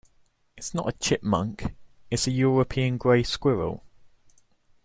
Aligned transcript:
It's 0.57 0.73
not 0.73 0.89
a 0.89 0.97
chipmunk: 0.97 1.75
it's 2.09 2.25
a 2.25 2.31
European 2.31 2.97
grey 2.97 3.21
squirrel. 3.21 3.83